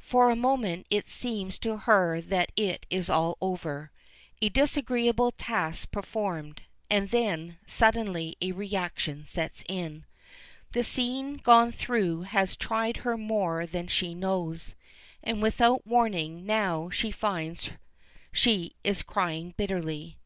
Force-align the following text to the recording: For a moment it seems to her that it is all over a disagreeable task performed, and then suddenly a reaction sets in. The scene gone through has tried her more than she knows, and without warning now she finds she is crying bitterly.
For 0.00 0.28
a 0.28 0.36
moment 0.36 0.86
it 0.90 1.08
seems 1.08 1.58
to 1.60 1.78
her 1.78 2.20
that 2.20 2.52
it 2.56 2.84
is 2.90 3.08
all 3.08 3.38
over 3.40 3.90
a 4.42 4.50
disagreeable 4.50 5.32
task 5.32 5.90
performed, 5.90 6.60
and 6.90 7.08
then 7.08 7.56
suddenly 7.64 8.36
a 8.42 8.52
reaction 8.52 9.26
sets 9.26 9.64
in. 9.66 10.04
The 10.72 10.84
scene 10.84 11.38
gone 11.38 11.72
through 11.72 12.24
has 12.24 12.54
tried 12.54 12.98
her 12.98 13.16
more 13.16 13.64
than 13.66 13.86
she 13.86 14.14
knows, 14.14 14.74
and 15.24 15.40
without 15.40 15.86
warning 15.86 16.44
now 16.44 16.90
she 16.90 17.10
finds 17.10 17.70
she 18.30 18.74
is 18.84 19.00
crying 19.00 19.54
bitterly. 19.56 20.18